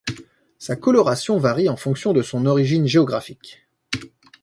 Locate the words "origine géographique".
2.47-3.61